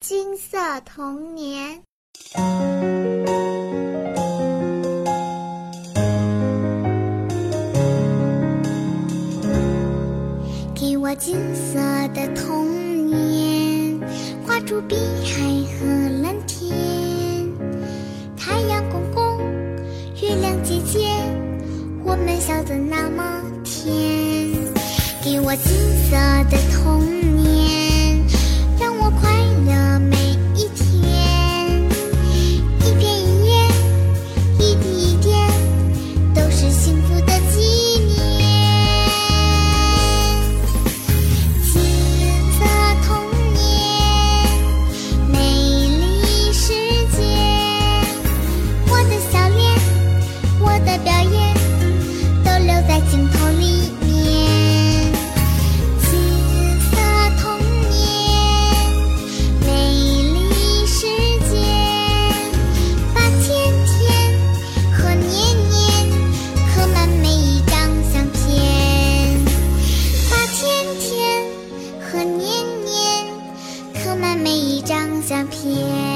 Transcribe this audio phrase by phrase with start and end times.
[0.00, 0.56] 金色
[0.86, 1.82] 童年。
[10.74, 11.78] 给我金色
[12.14, 14.00] 的童年，
[14.46, 15.86] 画出碧海和
[16.22, 16.72] 蓝天，
[18.38, 19.38] 太阳公公，
[20.22, 21.10] 月亮姐姐，
[22.02, 23.84] 我们笑得那么甜。
[25.22, 25.70] 给我金
[26.08, 26.16] 色
[26.50, 27.19] 的童年，
[75.30, 76.09] 相片。